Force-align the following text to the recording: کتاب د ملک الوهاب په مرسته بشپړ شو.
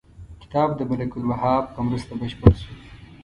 کتاب 0.41 0.69
د 0.75 0.79
ملک 0.89 1.11
الوهاب 1.17 1.63
په 1.73 1.79
مرسته 1.87 2.13
بشپړ 2.21 2.51
شو. 2.61 2.73